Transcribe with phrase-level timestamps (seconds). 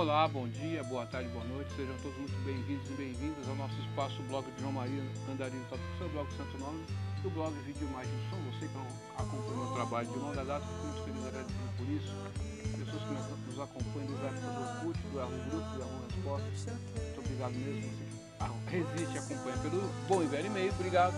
[0.00, 3.78] Olá, bom dia, boa tarde, boa noite, sejam todos muito bem-vindos e bem-vindas ao nosso
[3.82, 6.82] espaço blog de João Maria Andarino Top, seu blog Santo Nome,
[7.22, 8.78] o blog Vídeo Imagens Som, você que
[9.20, 12.16] acompanha o trabalho de longa data, fico muito feliz agradecido por isso,
[12.80, 16.72] pessoas que nos acompanham desde a época do Orkut, do Yahoo Grupo, do Yahoo Resposta,
[16.72, 21.14] muito obrigado mesmo, você que resiste e acompanha pelo bom e velho e-mail, obrigado,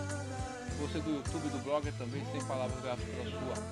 [0.81, 3.63] você do YouTube do blogger também, sem palavras, graças pela sua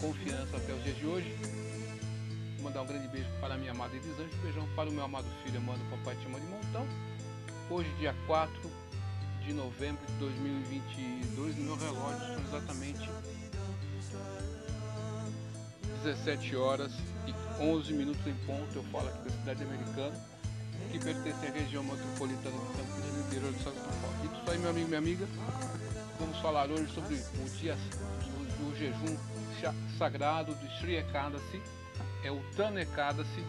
[0.00, 1.36] confiança até os dias de hoje,
[2.70, 5.26] mandar um grande beijo para a minha amada Elisângela, um beijão para o meu amado
[5.42, 6.86] filho, mano Papai de Montão.
[7.68, 8.70] Hoje, dia 4
[9.44, 13.10] de novembro de 2022, no meu relógio são exatamente
[16.04, 16.92] 17 horas
[17.26, 18.76] e 11 minutos em ponto.
[18.76, 20.26] Eu falo aqui da cidade americana,
[20.92, 24.16] que pertence à região metropolitana no interior do estado de São Paulo.
[24.22, 25.26] E isso aí, meu amigo e minha amiga,
[26.20, 29.16] vamos falar hoje sobre o dia do, do jejum
[29.98, 31.60] sagrado de Sri Ekadasi,
[32.24, 33.44] é o Tana Ekadasi,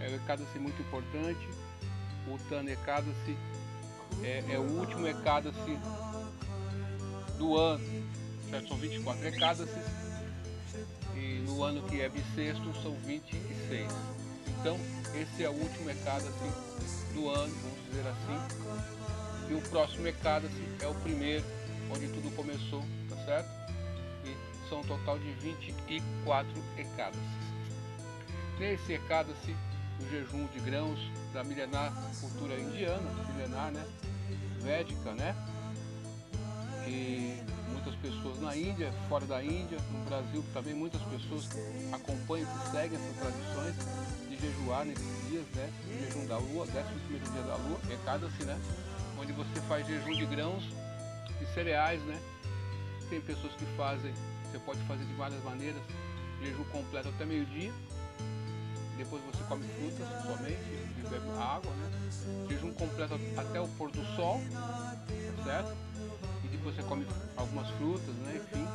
[0.00, 1.48] é o Ekadasi muito importante,
[2.28, 3.36] o Tana Ekadasi
[4.22, 5.78] é, é, o último Ekadasi
[7.38, 7.84] do ano,
[8.50, 8.68] certo?
[8.68, 9.80] são 24 Ekadasi,
[11.14, 13.92] e no ano que é bissexto são 26.
[14.60, 14.78] Então,
[15.14, 16.32] esse é o último Ekadasi
[17.14, 21.44] do ano, vamos dizer assim, e o próximo Ekadasi é o primeiro,
[21.90, 23.65] onde tudo começou, tá certo?
[24.68, 27.20] São um total de 24 ecadas.
[28.58, 29.54] Nesse ecada-se
[30.00, 30.98] o jejum de grãos
[31.32, 33.84] da milenar cultura indiana, milenar, né?
[34.60, 35.34] Védica, né?
[36.86, 41.48] E muitas pessoas na Índia, fora da Índia, no Brasil também muitas pessoas
[41.92, 43.74] acompanham e seguem essas tradições
[44.28, 45.72] de jejuar nesses dias, né?
[45.86, 48.58] O jejum da lua, 11 primeiro dia da lua, ecada-se, né?
[49.18, 50.64] Onde você faz jejum de grãos
[51.40, 52.20] e cereais, né?
[53.08, 54.12] Tem pessoas que fazem
[54.56, 55.82] você pode fazer de várias maneiras,
[56.42, 57.72] jejum completo até meio-dia,
[58.96, 60.62] depois você come frutas somente
[60.98, 62.10] e bebe água, né?
[62.48, 64.40] Jejum completo até o pôr do sol,
[65.44, 65.76] certo?
[66.42, 68.40] E depois você come algumas frutas, né?
[68.42, 68.66] Enfim,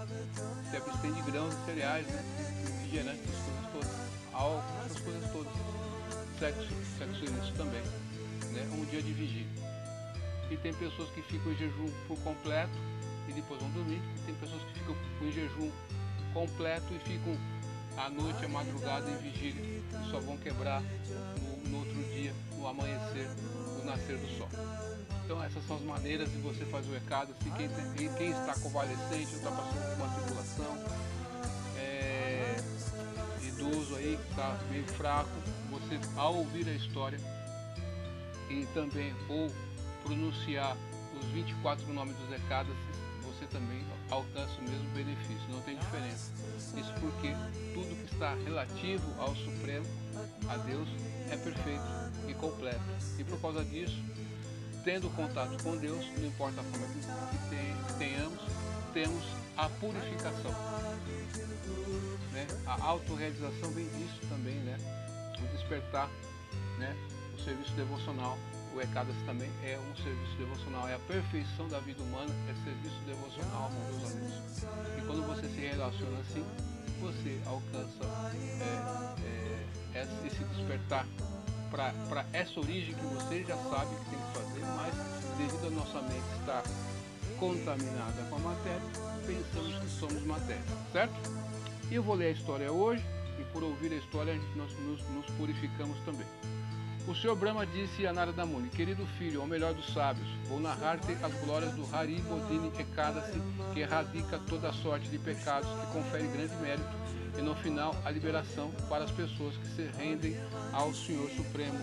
[0.69, 2.23] se abstém de grãos e cereais, né?
[2.67, 5.53] Refrigerantes, essas coisas todas, álcool, essas coisas todas.
[6.37, 6.67] Sexo,
[6.99, 7.81] sexo ilícito também,
[8.51, 8.69] né?
[8.73, 9.47] Um dia de vigília.
[10.51, 12.77] E tem pessoas que ficam em jejum por completo
[13.31, 14.01] e depois vão dormir.
[14.25, 15.71] Tem pessoas que ficam em jejum
[16.33, 17.37] completo e ficam
[17.97, 22.67] à noite, à madrugada em vigília e só vão quebrar no, no outro dia, no
[22.67, 23.29] amanhecer,
[23.77, 24.49] no nascer do sol.
[25.25, 27.33] Então essas são as maneiras de você fazer o recado.
[27.41, 30.77] Se quem, tem, quem está convalescente, está passando por uma tribulação,
[31.77, 32.55] é,
[33.43, 35.31] idoso aí que está meio fraco,
[35.69, 37.19] você ao ouvir a história
[38.49, 39.49] e também ou
[40.03, 40.75] pronunciar
[41.17, 42.75] os 24 nomes dos recados,
[43.23, 46.31] você também alcança o mesmo benefício, não tem diferença.
[46.77, 47.33] Isso porque
[47.73, 49.85] tudo que está relativo ao Supremo,
[50.49, 50.87] a Deus,
[51.29, 51.83] é perfeito
[52.27, 52.81] e completo.
[53.17, 53.97] E por causa disso,
[54.83, 58.41] tendo contato com Deus, não importa a forma que tenhamos,
[58.93, 59.23] temos
[59.57, 60.51] a purificação.
[62.31, 62.47] Né?
[62.65, 64.77] A autorrealização vem disso também, né?
[65.39, 66.09] O despertar,
[66.77, 66.95] né?
[67.35, 68.37] o serviço devocional
[68.73, 72.99] o ECADAS também é um serviço devocional, é a perfeição da vida humana, é serviço
[73.05, 74.63] devocional, meus amigos.
[74.97, 76.45] E quando você se relaciona assim,
[77.01, 78.05] você alcança
[79.93, 81.05] é, é, esse despertar
[81.69, 84.93] para essa origem que você já sabe que tem que fazer, mas
[85.37, 86.63] devido a nossa mente estar
[87.39, 88.81] contaminada com a matéria,
[89.25, 91.13] pensamos que somos matéria, certo?
[91.89, 93.03] E eu vou ler a história hoje,
[93.39, 96.27] e por ouvir a história nós nos, nos purificamos também.
[97.07, 101.11] O Senhor Brahma disse a Narada Muni, querido filho, ao melhor dos sábios, vou narrar-te
[101.23, 103.41] as glórias do Hari Bodhini Ekadasi,
[103.73, 106.89] que erradica toda sorte de pecados, que confere grande mérito
[107.37, 110.37] e no final a liberação para as pessoas que se rendem
[110.71, 111.79] ao Senhor Supremo.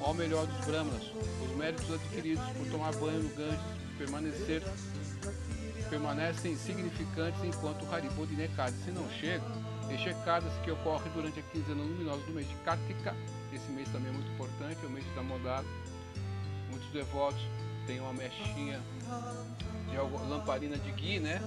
[0.00, 1.10] Ao melhor dos Brahmanas,
[1.42, 3.60] os méritos adquiridos por tomar banho no Ganges,
[3.98, 4.62] permanecer
[5.90, 9.44] permanecem insignificantes enquanto o Hari Bodhini Ekadasi não chega.
[9.90, 13.14] Ekadasi que ocorre durante a quinzena luminosa do mês de Kartika
[13.54, 15.66] esse mês também é muito importante, é o mês da modada.
[16.70, 17.40] Muitos devotos
[17.86, 18.80] têm uma mechinha
[19.90, 19.96] de
[20.28, 21.40] lamparina de ghee, né?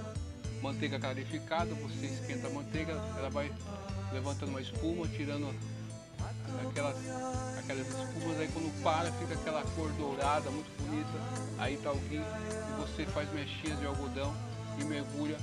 [0.62, 3.52] Manteiga clarificada, você esquenta a manteiga, ela vai
[4.12, 5.54] levantando uma espuma, tirando
[6.66, 6.96] aquelas,
[7.58, 11.08] aquelas espumas, aí quando para fica aquela cor dourada, muito bonita,
[11.58, 14.34] aí tá o ghee, e você faz mechinhas de algodão
[14.80, 15.36] e mergulha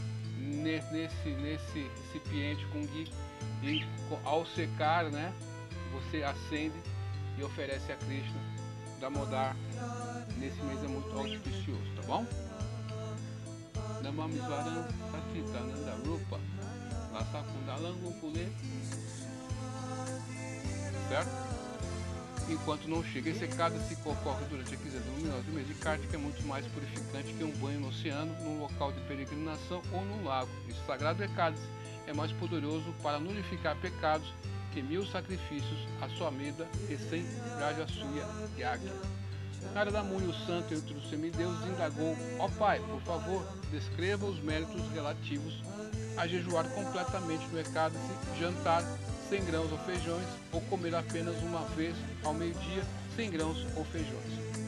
[0.45, 3.11] nesse, nesse recipiente com ghee
[3.63, 3.85] e
[4.23, 5.33] ao secar, né,
[5.91, 6.79] você acende
[7.37, 8.39] e oferece a Krishna
[8.99, 9.55] Damodar.
[10.37, 12.25] Nesse mês é muito auspicioso, tá bom?
[14.01, 16.39] Namamisvaram Satitananda Rupa
[17.13, 18.51] Lasakundalangu Pule.
[21.09, 21.44] certo?
[22.47, 23.43] Enquanto não chega, esse
[23.95, 27.43] que ocorre durante a quinzena luminosa do mês de que é muito mais purificante que
[27.43, 30.49] um banho no oceano, num local de peregrinação ou num lago.
[30.69, 31.67] Esse sagrado cálice
[32.05, 34.31] é mais poderoso para nulificar pecados
[34.73, 37.25] que mil sacrifícios à sua meda e sem
[37.57, 38.27] raja suia
[38.57, 38.91] yaga.
[39.73, 44.87] Narada Muni, o santo entre os semideuses, indagou: Ó Pai, por favor, descreva os méritos
[44.93, 45.63] relativos
[46.17, 47.99] a jejuar completamente no Ecádice,
[48.39, 48.83] jantar
[49.29, 52.83] sem grãos ou feijões, ou comer apenas uma vez ao meio-dia
[53.15, 54.65] sem grãos ou feijões.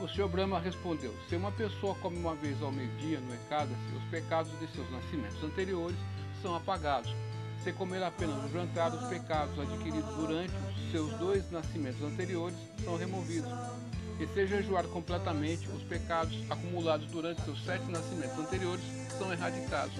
[0.00, 0.28] O Sr.
[0.28, 4.66] Brahma respondeu: Se uma pessoa come uma vez ao meio-dia no Ecádice, os pecados de
[4.74, 5.96] seus nascimentos anteriores
[6.42, 7.14] são apagados.
[7.62, 12.96] Se comer apenas no jantar, os pecados adquiridos durante os seus dois nascimentos anteriores são
[12.96, 13.52] removidos.
[14.18, 18.84] E se jejuar completamente, os pecados acumulados durante seus sete nascimentos anteriores
[19.16, 19.94] são erradicados.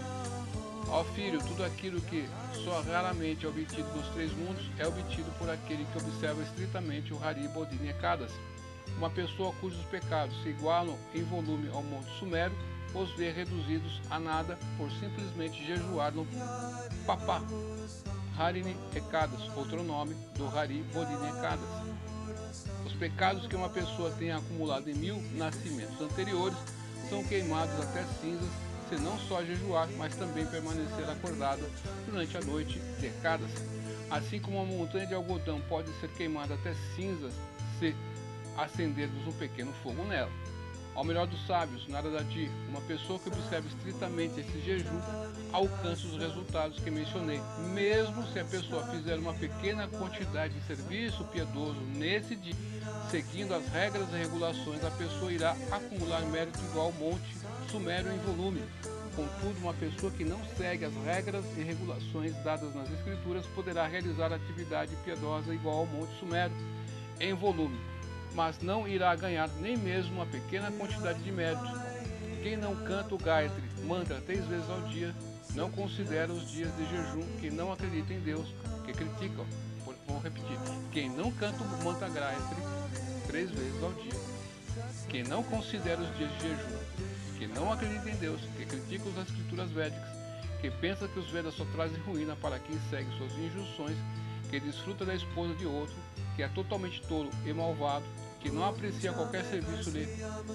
[0.93, 2.29] Ó filho, tudo aquilo que
[2.63, 7.25] só raramente é obtido nos três mundos é obtido por aquele que observa estritamente o
[7.25, 8.35] Hari Bodhini Ekadasi.
[8.99, 12.55] Uma pessoa cujos pecados se igualam em volume ao Monte Sumério
[12.95, 16.27] os vê reduzidos a nada por simplesmente jejuar no
[17.07, 17.41] Papá.
[18.39, 21.71] Harini Ekadas, outro nome do Hari Bodhini Ekadas.
[22.85, 26.59] Os pecados que uma pessoa tem acumulado em mil nascimentos anteriores
[27.09, 31.63] são queimados até cinzas se não só jejuar, mas também permanecer acordada
[32.05, 33.51] durante a noite de Ekadas.
[34.11, 37.33] Assim como uma montanha de algodão pode ser queimada até cinzas
[37.79, 37.97] se
[38.55, 40.31] acendermos um pequeno fogo nela.
[40.95, 45.01] Ao melhor dos sábios, nada de uma pessoa que observa estritamente esse jejum
[45.51, 47.41] alcança os resultados que mencionei,
[47.73, 52.55] mesmo se a pessoa fizer uma pequena quantidade de serviço piedoso nesse dia,
[53.11, 57.42] seguindo as regras e regulações, a pessoa irá acumular mérito igual ao monte
[57.73, 58.63] sumério em volume.
[59.17, 64.33] Contudo, uma pessoa que não segue as regras e regulações dadas nas escrituras poderá realizar
[64.33, 66.55] atividade piedosa igual ao monte sumério
[67.19, 67.93] em volume
[68.35, 71.71] mas não irá ganhar nem mesmo uma pequena quantidade de méritos.
[72.43, 75.15] Quem não canta o Gayatri mantra três vezes ao dia,
[75.55, 78.49] não considera os dias de jejum que não acredita em Deus,
[78.85, 79.45] que criticam.
[80.07, 80.59] Vou repetir.
[80.91, 82.63] Quem não canta o mantra Gayatri
[83.27, 84.13] três vezes ao dia,
[85.09, 86.79] quem não considera os dias de jejum,
[87.43, 90.09] que não acredita em Deus, que critica as escrituras védicas,
[90.61, 93.97] que pensa que os Vedas só trazem ruína para quem segue suas injunções,
[94.49, 95.97] que desfruta da esposa de outro,
[96.37, 98.05] que é totalmente tolo e malvado,
[98.39, 99.91] que não aprecia qualquer serviço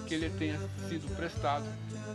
[0.07, 0.57] que lhe tenha
[0.87, 1.65] sido prestado,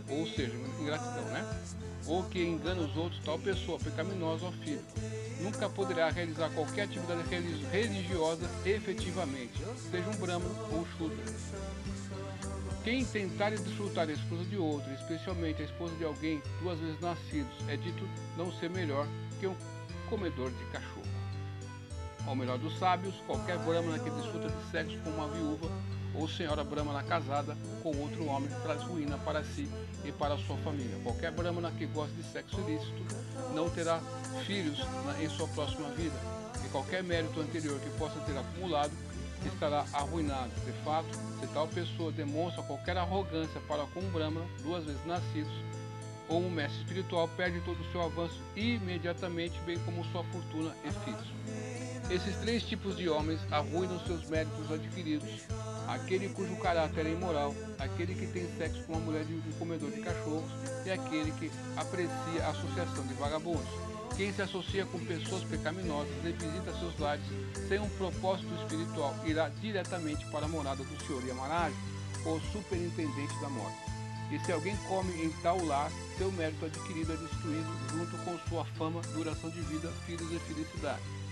[0.09, 1.61] ou seja, ingratidão, né?
[2.07, 4.81] Ou que engana os outros, tal pessoa pecaminosa ou filho,
[5.39, 7.21] nunca poderá realizar qualquer atividade
[7.71, 9.53] religiosa efetivamente,
[9.91, 11.23] seja um brahmano ou shudra.
[12.83, 17.53] Quem tentar desfrutar a esposa de outro, especialmente a esposa de alguém duas vezes nascidos,
[17.69, 18.05] é dito
[18.37, 19.07] não ser melhor
[19.39, 19.55] que um
[20.09, 21.07] comedor de cachorro.
[22.27, 25.69] Ao melhor dos sábios, qualquer brahmana que desfruta de sexo com uma viúva
[26.13, 29.69] ou senhora brahmana casada com outro homem traz ruína para si
[30.03, 30.99] e para sua família.
[31.03, 33.01] Qualquer brahmana que goste de sexo ilícito
[33.55, 34.01] não terá
[34.45, 34.79] filhos
[35.21, 36.15] em sua próxima vida.
[36.65, 38.91] E qualquer mérito anterior que possa ter acumulado
[39.47, 40.51] estará arruinado.
[40.65, 41.07] De fato,
[41.39, 45.53] se tal pessoa demonstra qualquer arrogância para com brahmana, duas vezes nascidos,
[46.29, 50.91] ou um mestre espiritual, perde todo o seu avanço imediatamente, bem como sua fortuna e
[51.05, 51.27] filhos.
[52.09, 55.29] Esses três tipos de homens arruinam seus méritos adquiridos.
[55.93, 59.91] Aquele cujo caráter é imoral, aquele que tem sexo com uma mulher de um comedor
[59.91, 60.49] de cachorros
[60.83, 63.69] e aquele que aprecia a associação de vagabundos.
[64.17, 67.23] Quem se associa com pessoas pecaminosas e visita seus lares
[67.67, 71.73] sem um propósito espiritual irá diretamente para a morada do Senhor Yamaraj,
[72.25, 73.77] o superintendente da morte.
[74.31, 78.65] E se alguém come em tal lar, seu mérito adquirido é destruído junto com sua
[78.65, 81.22] fama, duração de vida, filhos e felicidade.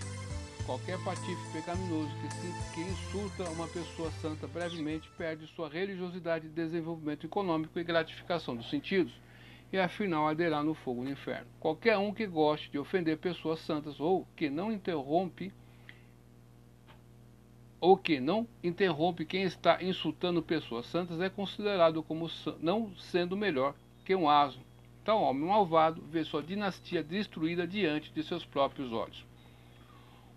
[0.66, 7.80] Qualquer patife pecaminoso que, que insulta uma pessoa santa brevemente perde sua religiosidade, desenvolvimento econômico
[7.80, 9.12] e gratificação dos sentidos,
[9.74, 11.48] e afinal arderá no fogo do inferno.
[11.60, 15.52] Qualquer um que goste de ofender pessoas santas ou que não interrompe
[17.80, 23.74] ou que não interrompe quem está insultando pessoas santas é considerado como não sendo melhor
[24.06, 24.62] que um asno.
[25.04, 29.31] Tal homem malvado vê sua dinastia destruída diante de seus próprios olhos.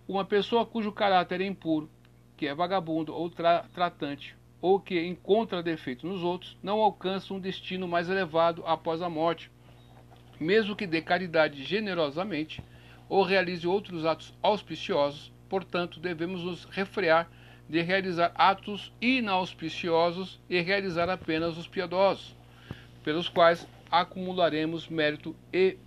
[0.07, 1.91] Uma pessoa cujo caráter é impuro,
[2.37, 7.41] que é vagabundo ou tra tratante, ou que encontra defeitos nos outros, não alcança um
[7.41, 9.51] destino mais elevado após a morte,
[10.39, 12.63] mesmo que dê caridade generosamente
[13.09, 15.33] ou realize outros atos auspiciosos.
[15.49, 17.31] Portanto, devemos nos refrear
[17.67, 22.37] de realizar atos inauspiciosos e realizar apenas os piedosos,
[23.03, 25.79] pelos quais acumularemos mérito e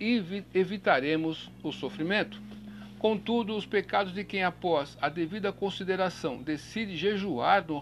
[0.52, 2.47] evitaremos o sofrimento.
[2.98, 7.78] Contudo, os pecados de quem, após a devida consideração, decide jejuar no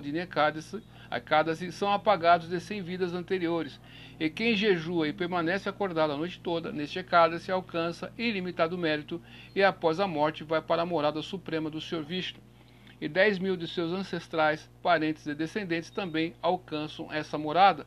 [0.00, 3.80] de Nekadasi, são apagados de cem vidas anteriores.
[4.20, 9.20] E quem jejua e permanece acordado a noite toda, neste Ekadasi, alcança ilimitado mérito
[9.56, 12.40] e, após a morte, vai para a morada suprema do Senhor Vishnu.
[13.00, 17.86] E dez mil de seus ancestrais, parentes e descendentes também alcançam essa morada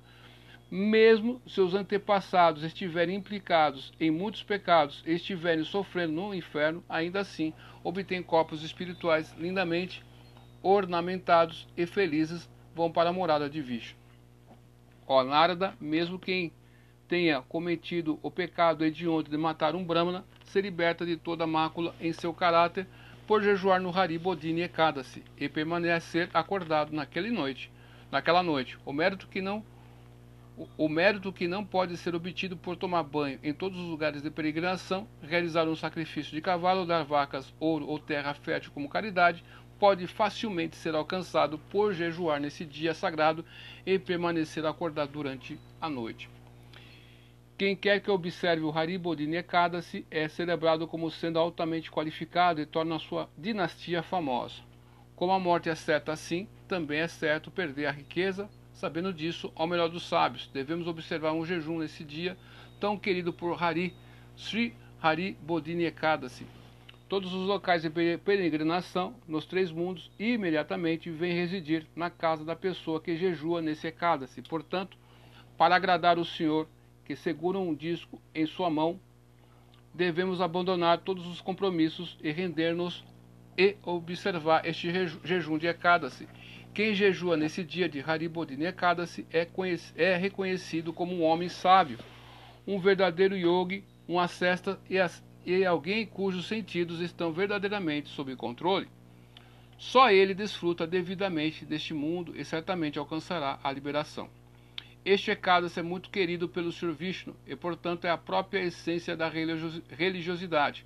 [0.73, 7.53] mesmo seus antepassados estiverem implicados em muitos pecados e estiverem sofrendo no inferno, ainda assim
[7.83, 10.03] obtêm corpos espirituais lindamente
[10.63, 13.95] ornamentados e felizes, vão para a morada de Vishnu.
[15.05, 16.51] Ó Narada, mesmo quem
[17.07, 22.11] tenha cometido o pecado hediondo de matar um Brahmana, se liberta de toda mácula em
[22.13, 22.87] seu caráter
[23.27, 27.71] por jejuar no Hari Bodhini Ekadasi e permanecer acordado naquela noite.
[28.11, 29.63] Naquela noite, o mérito que não
[30.77, 34.29] o mérito que não pode ser obtido por tomar banho em todos os lugares de
[34.29, 39.43] peregrinação, realizar um sacrifício de cavalo, dar vacas, ouro ou terra fértil como caridade,
[39.79, 43.43] pode facilmente ser alcançado por jejuar nesse dia sagrado
[43.85, 46.29] e permanecer acordado durante a noite.
[47.57, 52.99] Quem quer que observe o Haribodini Ekadasi é celebrado como sendo altamente qualificado e torna
[52.99, 54.61] sua dinastia famosa.
[55.15, 59.67] Como a morte é certa assim, também é certo perder a riqueza, Sabendo disso, ao
[59.67, 62.35] melhor dos sábios, devemos observar um jejum nesse dia
[62.79, 63.93] tão querido por Hari,
[64.35, 66.45] Sri Hari Bodhini Ekadasi.
[67.07, 72.99] Todos os locais de peregrinação nos três mundos imediatamente vêm residir na casa da pessoa
[72.99, 74.41] que jejua nesse Ekadasi.
[74.41, 74.97] Portanto,
[75.55, 76.67] para agradar o Senhor,
[77.05, 78.99] que segura um disco em sua mão,
[79.93, 83.05] devemos abandonar todos os compromissos e render-nos
[83.55, 84.91] e observar este
[85.23, 86.27] jejum de Ekadasi
[86.73, 89.47] quem jejua nesse dia de Haribodini Ekadasi é,
[89.95, 91.99] é reconhecido como um homem sábio,
[92.65, 94.97] um verdadeiro yogi, um acesta e,
[95.45, 98.87] e alguém cujos sentidos estão verdadeiramente sob controle.
[99.77, 104.29] Só ele desfruta devidamente deste mundo e certamente alcançará a liberação.
[105.05, 106.93] Este Ekadasi é muito querido pelo Sr.
[106.93, 110.85] Vishnu e, portanto, é a própria essência da religiosidade.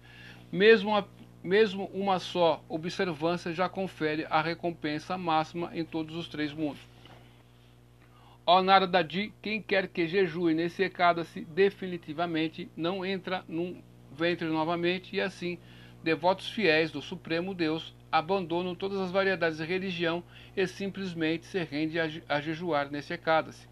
[0.51, 1.05] Mesmo a
[1.43, 6.81] mesmo uma só observância já confere a recompensa máxima em todos os três mundos.
[8.45, 13.81] Ó Narada-di, quem quer que jejue nesse Ekadasi definitivamente não entra num
[14.17, 15.59] ventre novamente e assim
[16.01, 20.23] devotos fiéis do Supremo Deus abandonam todas as variedades de religião
[20.55, 23.67] e simplesmente se rende a, jejuar nesse Ekadasi.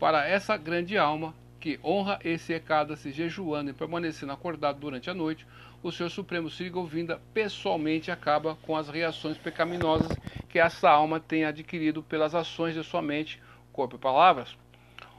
[0.00, 5.46] Para essa grande alma que honra esse Ekadasi jejuando e permanecendo acordado durante a noite,
[5.82, 10.14] o Senhor Supremo Sri Govinda pessoalmente acaba com as reações pecaminosas
[10.48, 13.40] que essa alma tem adquirido pelas ações de sua mente,
[13.72, 14.56] corpo e palavras.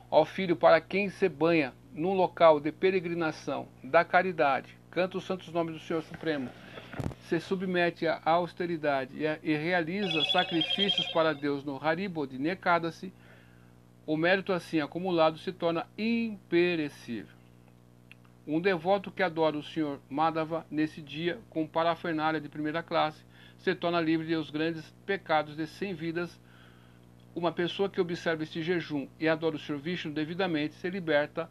[0.09, 5.51] Ó filho, para quem se banha num local de peregrinação da caridade, canta os santos
[5.51, 6.49] nomes do Senhor Supremo,
[7.27, 13.11] se submete à austeridade e realiza sacrifícios para Deus no Haribo de Nekadasi,
[14.05, 17.40] o mérito assim acumulado se torna imperecível.
[18.51, 23.23] Um devoto que adora o Senhor Madhava nesse dia, com parafernália de primeira classe,
[23.57, 26.37] se torna livre dos grandes pecados de cem vidas.
[27.33, 31.49] Uma pessoa que observa este jejum e adora o Senhor Vishnu devidamente se liberta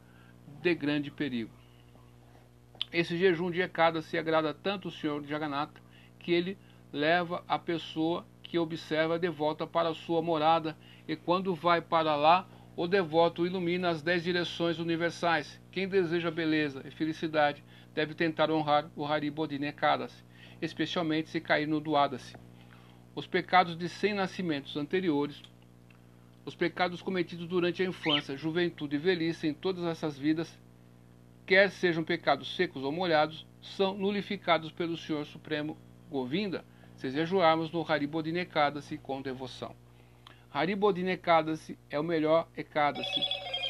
[0.60, 1.50] de grande perigo.
[2.92, 5.80] Esse jejum de Ekada se agrada tanto o Senhor Jagannatha
[6.18, 6.58] que ele
[6.92, 10.76] leva a pessoa que observa de volta para a sua morada
[11.08, 12.46] e quando vai para lá
[12.82, 15.60] o devoto ilumina as dez direções universais.
[15.70, 17.62] Quem deseja beleza e felicidade
[17.94, 20.24] deve tentar honrar o Haribodine Ekadasi,
[20.62, 22.34] especialmente se cair no Duadasi.
[23.14, 25.42] Os pecados de cem nascimentos anteriores,
[26.42, 30.58] os pecados cometidos durante a infância, juventude e velhice em todas essas vidas,
[31.44, 35.76] quer sejam pecados secos ou molhados, são nulificados pelo Senhor Supremo
[36.08, 36.64] Govinda,
[36.96, 39.76] se jejuarmos no Haribodine Ekadasi com devoção.
[40.52, 43.20] Haribodin Ekadasi é o melhor Ekadasi.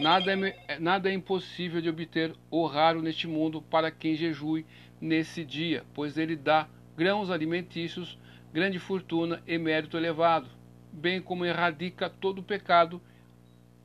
[0.01, 4.65] Nada é, nada é impossível de obter o raro neste mundo para quem jejue
[4.99, 8.19] nesse dia, pois ele dá grãos alimentícios,
[8.51, 10.49] grande fortuna e mérito elevado,
[10.91, 13.01] bem como erradica todo o pecado,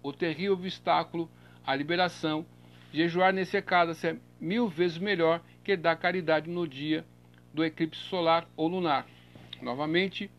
[0.02, 1.30] o terrível obstáculo
[1.68, 2.46] à liberação.
[2.94, 7.06] Jejuar nesse Ekadasi é mil vezes melhor que dar caridade no dia
[7.54, 9.06] do eclipse solar ou lunar.
[9.62, 10.32] Novamente,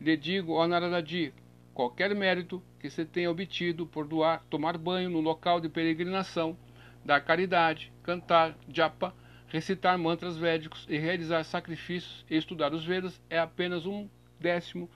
[0.00, 1.34] lhe digo, ó Naradaji,
[1.78, 6.58] qualquer mérito que você tenha obtido por doar, tomar banho no local de peregrinação,
[7.04, 9.14] dar caridade, cantar japa,
[9.46, 14.08] recitar mantras védicos e realizar sacrifícios e estudar os Vedas é apenas um
[14.40, 14.90] décimo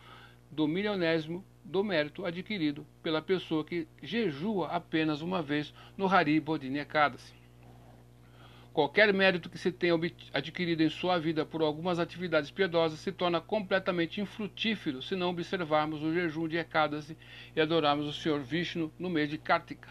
[0.51, 6.81] do milionésimo do mérito adquirido pela pessoa que jejua apenas uma vez no Hari Bodhini
[6.81, 7.42] Ekadasi.
[8.73, 9.95] Qualquer mérito que se tenha
[10.33, 16.03] adquirido em sua vida por algumas atividades piedosas se torna completamente infrutífero se não observarmos
[16.03, 17.15] o jejum de Ekadasi
[17.55, 19.91] e adorarmos o Senhor Vishnu no mês de Kartika.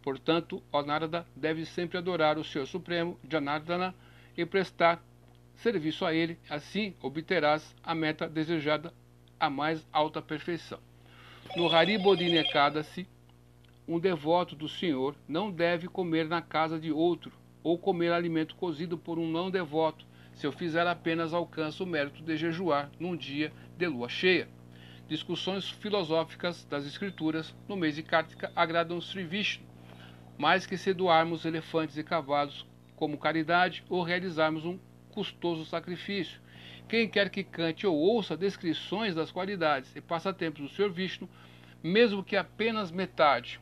[0.00, 3.94] Portanto, o Narada deve sempre adorar o Senhor Supremo, Janardana,
[4.34, 5.04] e prestar
[5.54, 8.94] serviço a ele, assim obterás a meta desejada,
[9.38, 10.80] a mais alta perfeição.
[11.54, 13.06] No Haribodhin Ekadasi,
[13.86, 18.98] um devoto do Senhor não deve comer na casa de outro, ou comer alimento cozido
[18.98, 23.52] por um não devoto, se eu fizer apenas alcança o mérito de jejuar num dia
[23.76, 24.48] de lua cheia.
[25.08, 29.64] Discussões filosóficas das escrituras no mês de Kartika agradam Sri Vishnu,
[30.38, 32.66] mais que se doarmos elefantes e cavalos
[32.96, 34.78] como caridade ou realizarmos um
[35.10, 36.40] custoso sacrifício.
[36.88, 40.90] Quem quer que cante ou ouça descrições das qualidades e passatempos do Sr.
[40.90, 41.28] Vishnu,
[41.82, 43.60] mesmo que apenas metade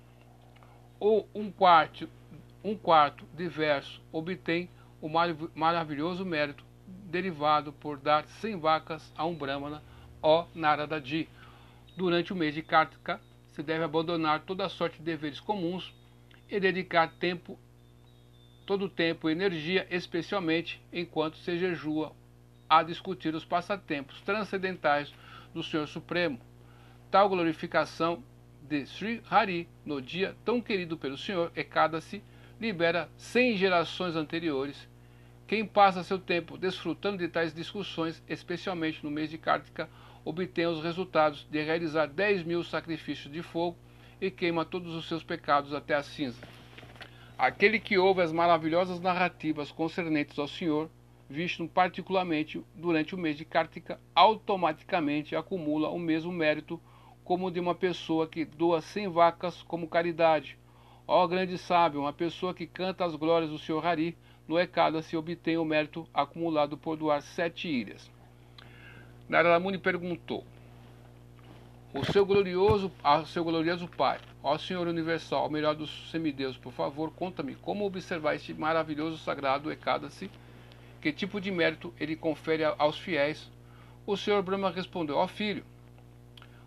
[0.99, 2.09] ou um quarto
[2.63, 4.69] um quarto de verso obtém
[5.01, 5.09] o
[5.55, 9.83] maravilhoso mérito derivado por dar 100 vacas a um Brahmana,
[10.23, 11.29] ó Naradaji.
[11.97, 15.95] Durante o mês de Kartika, se deve abandonar toda sorte de deveres comuns
[16.49, 17.59] e dedicar tempo,
[18.67, 22.13] todo o tempo e energia, especialmente enquanto se jejua,
[22.69, 25.13] a discutir os passatempos transcendentais
[25.53, 26.39] do Senhor Supremo.
[27.11, 28.23] Tal glorificação
[28.63, 32.23] de Sri Hari no dia tão querido pelo Senhor Ekadasi
[32.61, 34.87] libera cem gerações anteriores.
[35.47, 39.89] Quem passa seu tempo desfrutando de tais discussões, especialmente no mês de Kartika,
[40.25, 43.77] obtém os resultados de realizar 10 mil sacrifícios de fogo
[44.21, 46.47] e queima todos os seus pecados até a cinza.
[47.39, 50.91] Aquele que ouve as maravilhosas narrativas concernentes ao Senhor,
[51.29, 56.79] visto particularmente durante o mês de Kartika, automaticamente acumula o mesmo mérito
[57.25, 60.59] como de uma pessoa que doa 100 vacas como caridade,
[61.13, 65.17] Ó grande sábio, uma pessoa que canta as glórias do Senhor Hari, no Ekada se
[65.17, 68.09] obtém o mérito acumulado por doar sete ilhas.
[69.29, 70.45] Narada Muni perguntou,
[71.93, 77.11] o seu glorioso, ao seu glorioso Pai, ó Senhor Universal, melhor dos semideus, por favor,
[77.11, 80.31] conta-me como observar este maravilhoso sagrado Ekadasi,
[81.01, 83.51] que tipo de mérito ele confere aos fiéis.
[84.07, 85.65] O Senhor Brahma respondeu, ó filho,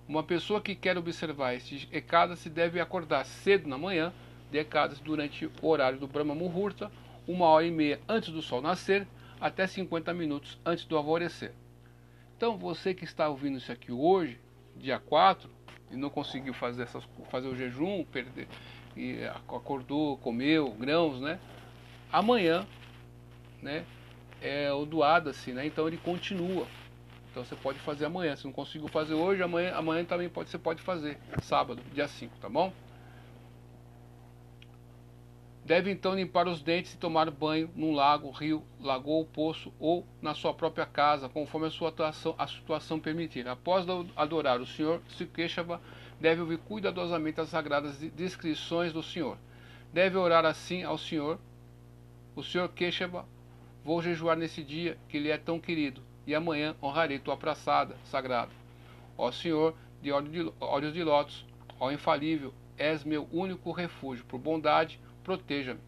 [0.06, 4.12] uma pessoa que quer observar este Ekadasi deve acordar cedo na manhã
[4.54, 6.92] decadas durante o horário do Brahma Muhurta,
[7.28, 9.08] uma hora e meia antes do sol nascer,
[9.42, 11.52] até 50 minutos antes do alvorecer.
[12.38, 14.40] Então, você que está ouvindo isso aqui hoje,
[14.78, 15.50] dia 4,
[15.92, 18.48] e não conseguiu fazer, essas, fazer o jejum, perder,
[18.96, 21.40] e acordou, comeu grãos, né?
[22.12, 22.68] Amanhã,
[23.60, 23.84] né?
[24.40, 25.66] É o doado assim, né?
[25.66, 26.68] Então ele continua.
[27.32, 28.36] Então você pode fazer amanhã.
[28.36, 31.18] Se não conseguiu fazer hoje, amanhã, amanhã também pode, você pode fazer.
[31.42, 32.72] Sábado, dia 5, tá bom?
[35.66, 40.34] Deve então limpar os dentes e tomar banho num lago, rio, lagoa, poço ou na
[40.34, 43.48] sua própria casa, conforme a sua atuação, a situação permitir.
[43.48, 45.82] Após adorar o Senhor, Sikeshava
[46.20, 49.38] deve ouvir cuidadosamente as sagradas descrições do Senhor.
[49.94, 51.40] Deve orar assim ao Senhor,
[52.36, 53.26] o Senhor Keshava,
[53.86, 58.52] vou jejuar nesse dia que lhe é tão querido, e amanhã honrarei tua praçada sagrada.
[59.18, 61.46] Ó Senhor, de olhos de lótus,
[61.80, 65.80] ó infalível, és meu único refúgio, por bondade, proteja-me.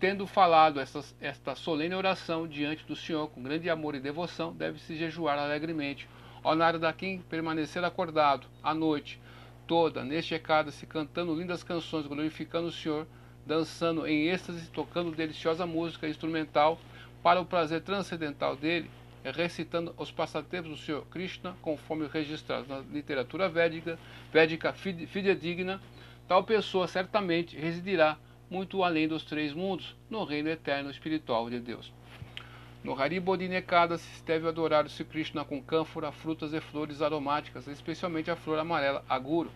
[0.00, 4.96] Tendo falado esta, esta solene oração diante do Senhor com grande amor e devoção, deve-se
[4.96, 6.08] jejuar alegremente.
[6.42, 9.20] Ó Narada, quem permanecer acordado à noite
[9.66, 13.06] toda, neste recado-se cantando lindas canções, glorificando o Senhor,
[13.46, 16.80] dançando em êxtase, tocando deliciosa música instrumental
[17.22, 18.90] para o prazer transcendental dele,
[19.22, 23.98] recitando os passatempos do Senhor Krishna, conforme registrado na literatura védica,
[24.32, 25.80] védica fidedigna,
[26.26, 28.16] tal pessoa certamente residirá
[28.50, 31.92] muito além dos três mundos, no reino eterno espiritual de Deus.
[32.82, 38.30] No Haribodinekada se deve adorar o Sri Krishna com cânfora, frutas e flores aromáticas, especialmente
[38.30, 39.50] a flor amarela aguro,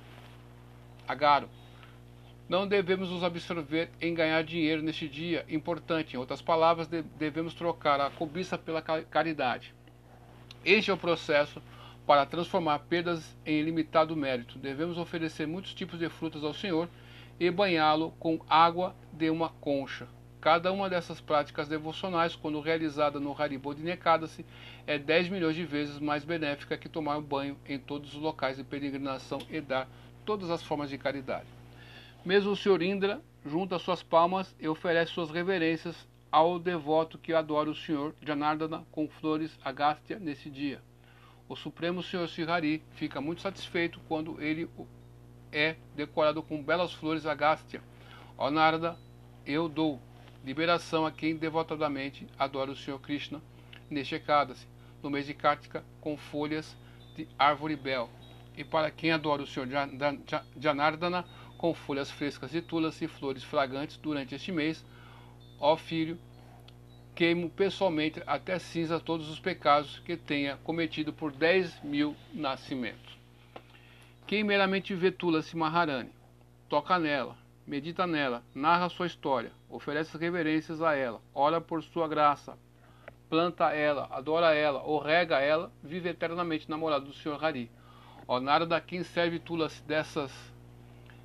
[1.08, 1.48] agaro.
[2.46, 6.14] Não devemos nos absorver em ganhar dinheiro neste dia importante.
[6.14, 9.74] Em outras palavras, devemos trocar a cobiça pela caridade.
[10.62, 11.62] Este é o processo
[12.06, 14.58] para transformar perdas em ilimitado mérito.
[14.58, 16.86] Devemos oferecer muitos tipos de frutas ao Senhor
[17.38, 20.06] e banhá-lo com água de uma concha.
[20.40, 24.44] Cada uma dessas práticas devocionais, quando realizada no Haribo de Nekadasi,
[24.86, 28.64] é 10 milhões de vezes mais benéfica que tomar banho em todos os locais de
[28.64, 29.88] peregrinação e dar
[30.24, 31.46] todas as formas de caridade.
[32.24, 32.82] Mesmo o Sr.
[32.82, 38.84] Indra junta suas palmas e oferece suas reverências ao devoto que adora o Senhor Janardana
[38.90, 40.82] com flores agástia nesse dia.
[41.48, 44.68] O Supremo Senhor Sihari fica muito satisfeito quando ele
[45.54, 47.80] é decorado com belas flores agástia.
[48.36, 48.98] Ó Narada,
[49.46, 50.00] eu dou
[50.44, 53.40] liberação a quem devotadamente adora o Senhor Krishna
[53.88, 54.66] neste Ekadasi,
[55.00, 56.76] no mês de Kartika, com folhas
[57.14, 58.10] de árvore bel.
[58.56, 59.68] E para quem adora o Senhor
[60.58, 61.24] Janardana,
[61.56, 64.84] com folhas frescas de tulas e flores fragantes durante este mês,
[65.60, 66.18] ó filho,
[67.14, 73.23] queimo pessoalmente até cinza todos os pecados que tenha cometido por dez mil nascimentos.
[74.26, 76.10] Quem meramente vê Tulasi Maharani,
[76.66, 82.56] toca nela, medita nela, narra sua história, oferece reverências a ela, ora por sua graça,
[83.28, 87.70] planta ela, adora ela, ou rega ela, vive eternamente namorado do Senhor Hari.
[88.26, 90.32] Ó Narada, quem serve Tulasi dessas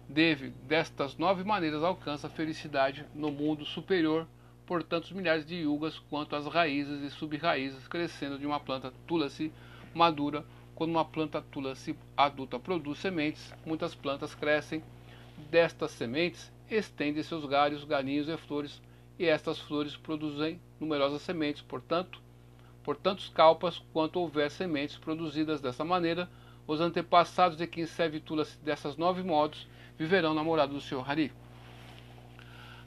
[0.10, 4.28] deve, destas nove maneiras alcança a felicidade no mundo superior
[4.66, 9.54] por tantos milhares de yugas quanto as raízes e sub-raízes crescendo de uma planta Tulasi
[9.94, 10.44] madura
[10.80, 14.82] quando uma planta tulasi adulta produz sementes, muitas plantas crescem.
[15.52, 18.82] Destas sementes, estendem seus galhos, galinhos e flores,
[19.20, 21.62] e estas flores produzem numerosas sementes.
[21.62, 22.22] Portanto,
[22.82, 26.30] por tantos calpas quanto houver sementes produzidas dessa maneira,
[26.66, 31.30] os antepassados de quem serve tulasi dessas nove modos viverão namorados do Senhor Hari.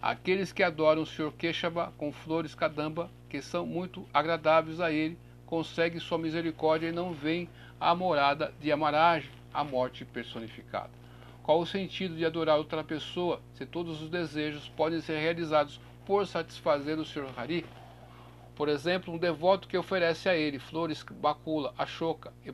[0.00, 5.18] Aqueles que adoram o Senhor Keshava com flores kadamba, que são muito agradáveis a ele,
[5.44, 7.46] conseguem sua misericórdia e não veem
[7.82, 10.90] a morada de Amaraj, a morte personificada.
[11.42, 16.24] Qual o sentido de adorar outra pessoa se todos os desejos podem ser realizados por
[16.24, 17.26] satisfazer o Sr.
[17.36, 17.66] Hari?
[18.54, 22.52] Por exemplo, um devoto que oferece a ele flores bacula, achoca e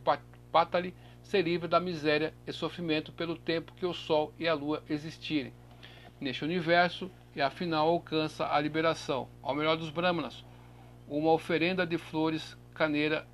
[0.51, 4.83] patali se livra da miséria e sofrimento pelo tempo que o sol e a lua
[4.88, 5.53] existirem.
[6.19, 9.29] Neste universo, e afinal alcança a liberação.
[9.43, 10.43] Ao melhor dos brahmanas,
[11.07, 13.27] uma oferenda de flores caneira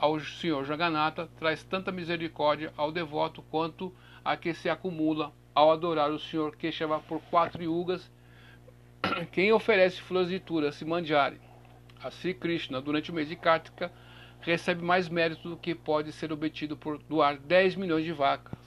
[0.00, 6.10] ao Senhor Jagannatha traz tanta misericórdia ao devoto quanto a que se acumula ao adorar
[6.10, 8.10] o Senhor Keshava por quatro yugas.
[9.30, 11.38] Quem oferece florituras se mandiare
[12.02, 13.92] a Sri Krishna durante o mês de Kartika
[14.40, 18.58] recebe mais mérito do que pode ser obtido por doar 10 milhões de vacas.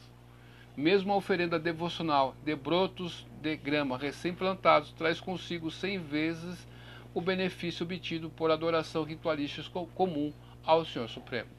[0.77, 6.67] Mesmo a oferenda devocional de brotos de grama recém-plantados traz consigo cem vezes
[7.11, 10.31] o benefício obtido por adoração ritualística comum
[10.65, 11.49] ao Senhor Supremo.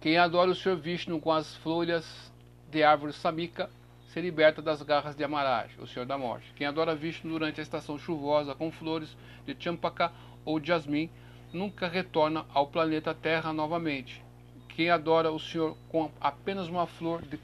[0.00, 2.32] Quem adora o Senhor Vishnu com as folhas
[2.70, 3.70] de árvore samika
[4.12, 6.52] se liberta das garras de Amaraj, o Senhor da Morte.
[6.54, 10.12] Quem adora Vishnu durante a estação chuvosa com flores de champaka
[10.44, 11.10] ou jasmim
[11.52, 14.22] nunca retorna ao planeta Terra novamente.
[14.68, 17.38] Quem adora o Senhor com apenas uma flor de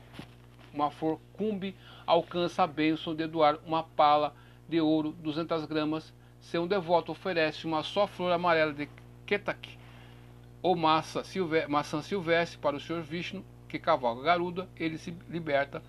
[0.72, 1.74] uma flor cumbi
[2.06, 4.34] alcança a bênção de doar uma pala
[4.68, 6.12] de ouro, 200 gramas.
[6.40, 8.88] Se um devoto oferece uma só flor amarela de
[9.26, 9.83] ketak
[10.64, 15.82] ou massa silve maçã silvestre para o Senhor Vishnu, que cavalga Garuda, ele se liberta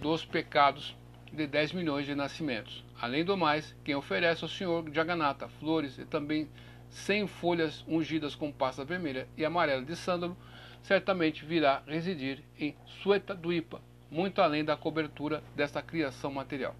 [0.00, 0.96] dos pecados
[1.32, 2.84] de 10 milhões de nascimentos.
[3.00, 6.48] Além do mais, quem oferece ao Senhor Jagannatha flores e também
[6.90, 10.36] 100 folhas ungidas com pasta vermelha e amarela de sândalo,
[10.82, 16.74] certamente virá residir em Sueta Duipa, muito além da cobertura desta criação material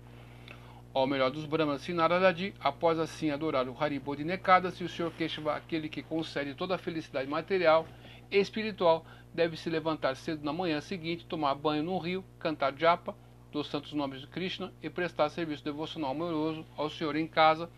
[0.97, 5.13] ao melhor dos Brahmanas Sinaradadi, após assim adorar o Haribo de Nekadas e o Senhor
[5.13, 7.87] Keshava, aquele que concede toda a felicidade material
[8.31, 9.05] e espiritual,
[9.35, 13.15] deve se levantar cedo na manhã seguinte, tomar banho no rio, cantar japa
[13.53, 17.69] dos santos nomes de Krishna e prestar serviço devocional amoroso ao Senhor em casa,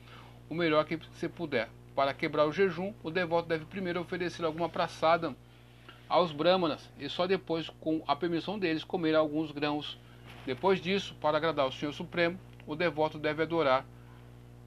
[0.48, 1.68] o melhor que se puder.
[1.96, 5.34] Para quebrar o jejum, o devoto deve primeiro oferecer alguma praçada
[6.08, 9.98] aos brahmanas e só depois, com a permissão deles, comer alguns grãos.
[10.46, 13.84] Depois disso, para agradar o Senhor Supremo, o devoto deve adorar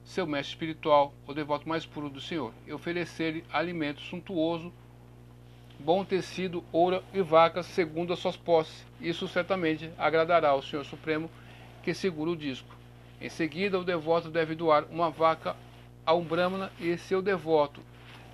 [0.04, 4.72] seu mestre espiritual, o devoto mais puro do Senhor, e oferecer-lhe alimento suntuoso,
[5.78, 8.84] bom tecido, ouro e vacas, segundo as suas posses.
[9.00, 11.30] Isso certamente agradará ao Senhor Supremo,
[11.84, 12.68] que segura o disco.
[13.20, 15.54] Em seguida, o devoto deve doar uma vaca
[16.04, 17.80] a um brahmana e seu devoto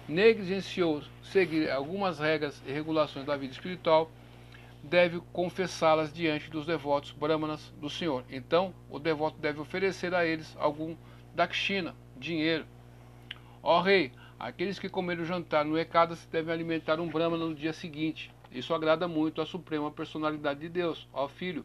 [0.09, 4.11] negligenciou seguir algumas regras e regulações da vida espiritual,
[4.83, 8.25] deve confessá-las diante dos devotos brahmanas do Senhor.
[8.31, 10.97] Então, o devoto deve oferecer a eles algum
[11.35, 12.65] dakshina, dinheiro.
[13.63, 17.73] Ó rei, aqueles que comeram o jantar no Ekadas devem alimentar um brahmana no dia
[17.73, 18.31] seguinte.
[18.51, 21.07] Isso agrada muito à suprema personalidade de Deus.
[21.13, 21.65] Ó filho,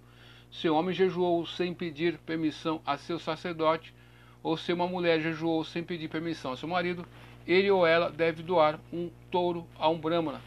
[0.52, 3.94] se um homem jejuou sem pedir permissão a seu sacerdote,
[4.42, 7.06] ou se uma mulher jejuou sem pedir permissão a seu marido,
[7.48, 10.42] ele ou ela deve doar um touro a um brahmana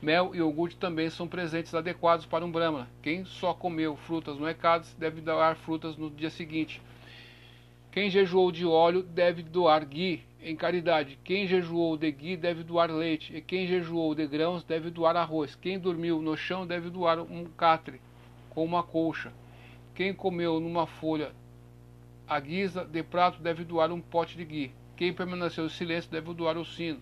[0.00, 2.88] Mel e iogurte também são presentes adequados para um brahmana.
[3.02, 6.82] Quem só comeu frutas no Ekadas deve doar frutas no dia seguinte.
[7.90, 11.18] Quem jejuou de óleo deve doar ghee em caridade.
[11.24, 13.34] Quem jejuou de ghee deve doar leite.
[13.34, 15.54] E quem jejuou de grãos deve doar arroz.
[15.54, 18.00] Quem dormiu no chão deve doar um catre
[18.50, 19.32] com uma colcha.
[19.94, 21.32] Quem comeu numa folha
[22.28, 24.72] a guisa de prato deve doar um pote de gui.
[24.96, 27.00] Quem permaneceu em silêncio deve doar o sino.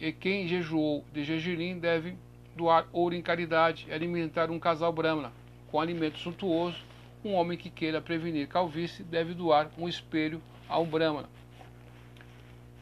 [0.00, 2.16] E quem jejuou de jejurim deve
[2.54, 5.32] doar ouro em caridade e alimentar um casal brahmana
[5.70, 6.78] com alimento suntuoso.
[7.24, 11.28] Um homem que queira prevenir calvície deve doar um espelho a um brahmana.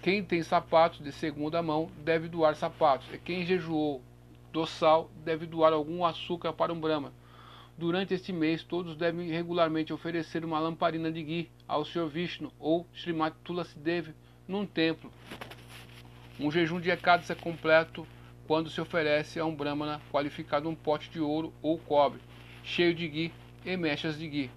[0.03, 3.09] Quem tem sapatos de segunda mão deve doar sapatos.
[3.13, 4.03] E quem jejuou
[4.53, 7.15] do sal deve doar algum açúcar para um brahmana.
[7.79, 12.09] Durante este mês, todos devem regularmente oferecer uma lamparina de ghee ao Sr.
[12.09, 14.15] Vishnu ou Srimati Tulasidev
[14.47, 15.11] num templo.
[16.39, 18.07] Um jejum de Ekadasi é completo
[18.47, 22.21] quando se oferece a um brahmana qualificado um pote de ouro ou cobre,
[22.63, 23.33] cheio de ghee
[23.65, 24.51] e mechas de ghee,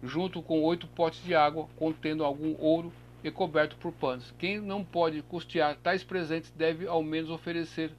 [0.00, 4.32] junto com oito potes de água contendo algum ouro e coberto por panos.
[4.38, 7.90] Quem não pode custear tais presentes deve ao menos oferecer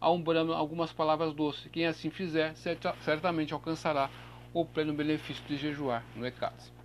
[0.00, 1.70] a um brahmana algumas palavras doces.
[1.70, 2.52] Quem assim fizer,
[3.00, 4.10] certamente alcançará
[4.52, 6.77] o pleno benefício de jejuar no Ekadasi.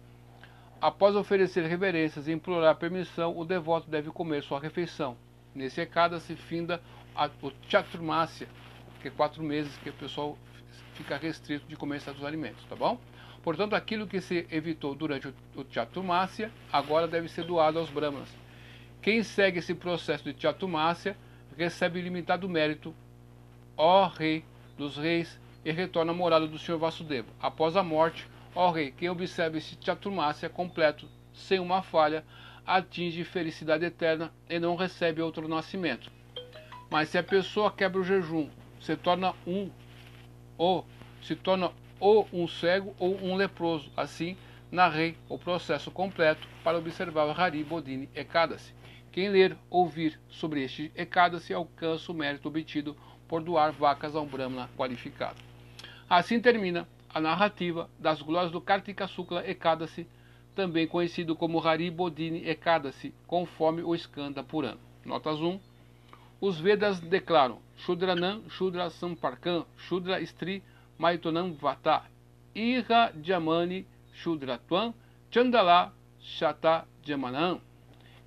[0.84, 5.16] Após oferecer reverências e implorar permissão, o devoto deve comer sua refeição.
[5.56, 6.82] Nesse Ekadasi finda
[7.16, 8.50] a, o Chaturmasya,
[9.02, 10.38] que é quatro meses que o pessoal
[10.96, 13.00] fica restrito de comer certos alimentos, tá bom?
[13.42, 18.36] Portanto, aquilo que se evitou durante o, o Chaturmasya, agora deve ser doado aos brahmanas.
[19.02, 21.16] Quem segue esse processo de Chaturmasya
[21.58, 22.94] recebe ilimitado mérito
[23.78, 24.44] ó Rei
[24.78, 27.30] dos Reis, e retorna à morada do Senhor Vasudeva.
[27.42, 28.28] Após a morte,
[28.74, 32.24] Rei, quem observa esse Chaturmasya completo, sem uma falha,
[32.66, 36.12] atinge felicidade eterna e não recebe outro nascimento.
[36.90, 39.70] Mas se a pessoa quebra o jejum, se torna um
[40.58, 40.86] ou
[41.22, 43.92] se torna ou um cego ou um leproso.
[43.96, 44.38] Assim,
[44.72, 48.74] narrei o processo completo para observar o Hari Bodhini Ekadasi.
[49.12, 54.26] Quem ler, ouvir sobre este Ekadasi alcança o mérito obtido por doar vacas a um
[54.26, 55.42] Brahmana qualificado.
[56.10, 60.08] Assim termina a narrativa das glórias do Kartika Sukla Ekadasi,
[60.56, 64.80] também conhecido como Hari Bodhini Ekadasi, conforme o Skanda Purana.
[65.06, 65.60] Notas 1.
[66.42, 70.64] Os Vedas declaram Shudranam Shudra Samparkam Shudra Stri
[70.98, 72.04] Maitonam Vata
[72.54, 74.94] Iha Jamani Shudratvam
[75.32, 77.62] Chandala Shata Jamanam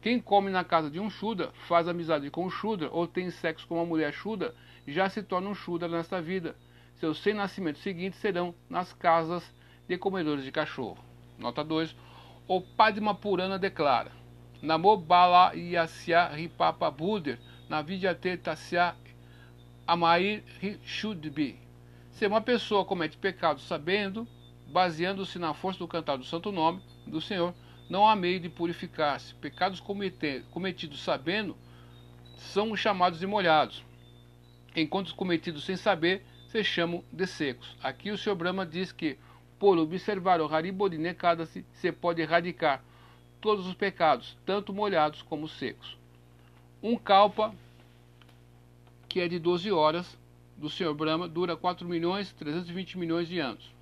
[0.07, 3.67] quem come na casa de um Shudra, faz amizade com um Shudra ou tem sexo
[3.67, 4.55] com uma mulher Shudra,
[4.87, 6.55] já se torna um Shudra nesta vida.
[6.99, 9.45] Seus 100 nascimentos seguintes serão nas casas
[9.87, 10.99] de comedores de cachorro.
[11.39, 11.95] Nota 2.
[12.49, 14.11] O Padma Purana declara:
[14.63, 18.97] Namo Bala Yasya Ripapa Buddha Navidyate Tasya
[19.87, 20.43] Amair
[20.85, 21.59] Shudbi.
[22.11, 24.27] Se uma pessoa comete pecado sabendo,
[24.69, 27.55] baseando-se na força do cantar do santo nome do Senhor,
[27.91, 29.35] não há meio de purificar-se.
[29.35, 31.55] Pecados cometidos sabendo
[32.39, 33.85] são chamados de molhados
[34.75, 36.25] enquanto os cometidos sem saber
[36.65, 37.77] se de secos.
[37.83, 38.35] Aqui o Sr.
[38.35, 39.19] Brahma diz que,
[39.59, 42.83] por observar o Haribodine Kadasi, se pode erradicar
[43.41, 45.97] todos os pecados, tanto molhados como secos.
[46.83, 47.55] Um kalpa,
[49.09, 50.19] que é de 12 horas,
[50.57, 50.95] do Sr.
[50.95, 53.75] Brahma, dura 4 milhões 320 milhões de anos.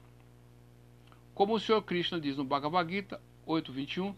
[1.35, 1.83] Como o Sr.
[1.83, 4.15] Krishna diz no Bhagavad Gita 8.21,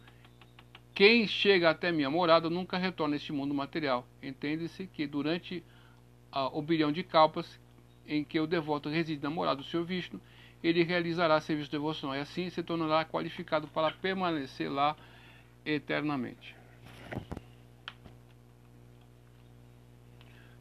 [0.95, 4.07] quem chega até minha morada nunca retorna a este mundo material.
[4.23, 5.63] Entende-se que durante
[6.53, 7.61] o bilhão de calpas
[8.09, 10.21] em que o devoto reside na morada do Senhor Vishnu,
[10.63, 14.97] ele realizará serviço devocional e assim se tornará qualificado para permanecer lá
[15.65, 16.57] eternamente.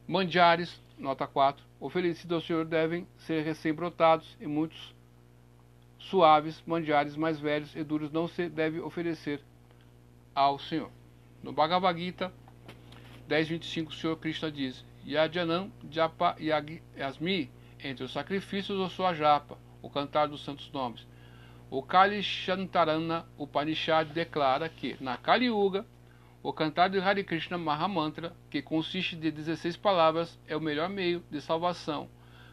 [0.07, 1.63] Mandiares, nota 4.
[1.79, 4.93] Oferecidos ao Senhor devem ser recém-brotados e muitos
[5.97, 9.41] suaves, mandiares mais velhos e duros não se deve oferecer
[10.33, 10.91] ao Senhor.
[11.41, 12.31] No Bhagavad Gita
[13.27, 17.51] 10.25, o Senhor Krishna diz: Yadjanam Japa Yasmi,
[17.83, 21.05] entre os sacrifícios ou sua japa, o cantar dos santos nomes.
[21.69, 25.85] O Kali Shantarana Upanishad declara que, na Kali Yuga,
[26.41, 31.23] o cantar de Hare Krishna Mahamantra, que consiste de 16 palavras, é o melhor meio
[31.29, 32.09] de salvação.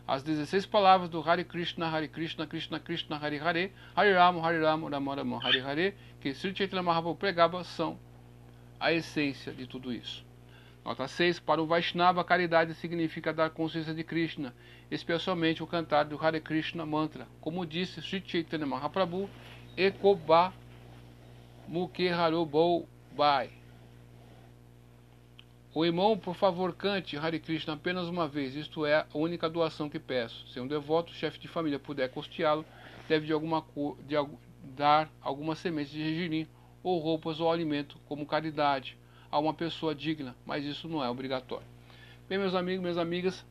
[0.06, 4.60] As 16 palavras do Hare Krishna, Hare Krishna, Krishna Krishna, Hare Hare, Hare Rama, Hare
[4.60, 7.98] Rama, Rama Rama, Hare Hare, que Sri Chaitanya Mahaprabhu pregava, são
[8.80, 10.24] a essência de tudo isso.
[10.84, 11.38] Nota 6.
[11.38, 14.52] Para o Vaishnava, caridade significa dar consciência de Krishna,
[14.90, 17.28] especialmente o cantar do Hare Krishna Mantra.
[17.40, 19.30] Como disse Sri Chaitanya Mahaprabhu,
[19.76, 20.52] Ekoba
[21.68, 23.50] Mukerharobou Bai.
[25.72, 29.88] O irmão, por favor, cante Hare Krishna apenas uma vez, isto é a única doação
[29.88, 30.46] que peço.
[30.48, 32.64] Se um devoto, chefe de família, puder custeá-lo,
[33.08, 33.64] deve de alguma
[34.06, 34.16] de,
[34.74, 36.46] dar algumas sementes de regirim,
[36.82, 38.98] ou roupas ou alimento, como caridade
[39.32, 41.66] a uma pessoa digna, mas isso não é obrigatório.
[42.28, 43.44] Bem, meus amigos, minhas amigas,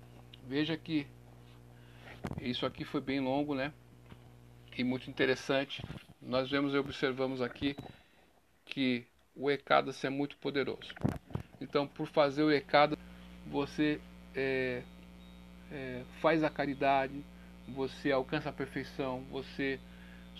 [0.48, 1.08] veja que
[2.40, 3.74] isso aqui foi bem longo, né?
[4.78, 5.84] E muito interessante.
[6.22, 7.76] nós vemos e observamos aqui
[8.64, 10.94] que o Ekadasi é muito poderoso.
[11.60, 13.02] Então, por fazer o Ekadasi,
[13.48, 14.00] você
[14.36, 14.84] é,
[15.72, 17.26] é, faz a caridade,
[17.68, 19.80] você alcança a perfeição, você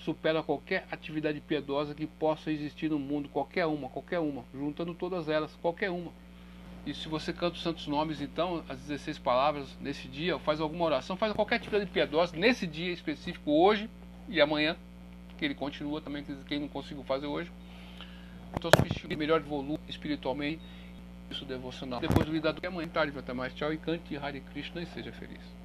[0.04, 5.30] supera qualquer atividade piedosa que possa existir no mundo, qualquer uma, qualquer uma, juntando todas
[5.30, 6.12] elas, qualquer uma.
[6.86, 10.86] E se você canta os santos nomes, então, as 16 palavras nesse dia, faz alguma
[10.86, 13.90] oração, faz qualquer atividade piedosa nesse dia específico, hoje
[14.28, 14.76] e amanhã,
[15.38, 17.52] que ele continua também, quem não conseguiu fazer hoje.
[18.56, 20.62] Então, se melhor volume espiritualmente,
[21.30, 22.00] isso devocional.
[22.00, 23.54] Depois do lidado que amanhã tarde, até mais.
[23.54, 25.61] Tchau e cante Hare Krishna e seja feliz.